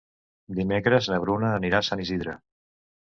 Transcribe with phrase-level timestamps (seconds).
[0.59, 2.39] Dimecres na Bruna anirà a Sant Isidre.